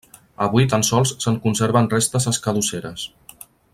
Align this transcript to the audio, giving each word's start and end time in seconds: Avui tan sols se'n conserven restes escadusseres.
Avui 0.45 0.63
tan 0.71 0.85
sols 0.87 1.11
se'n 1.25 1.37
conserven 1.43 1.91
restes 1.93 2.27
escadusseres. 2.33 3.05